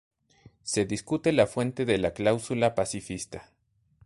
[0.63, 3.51] Se discute la fuente de la cláusula pacifista.